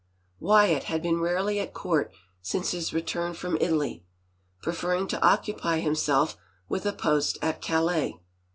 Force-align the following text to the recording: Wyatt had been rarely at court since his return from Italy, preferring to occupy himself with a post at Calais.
Wyatt 0.39 0.85
had 0.85 1.03
been 1.03 1.19
rarely 1.21 1.59
at 1.59 1.75
court 1.75 2.11
since 2.41 2.71
his 2.71 2.91
return 2.91 3.35
from 3.35 3.55
Italy, 3.61 4.03
preferring 4.63 5.05
to 5.09 5.21
occupy 5.23 5.77
himself 5.77 6.37
with 6.67 6.87
a 6.87 6.93
post 6.93 7.37
at 7.43 7.61
Calais. 7.61 8.19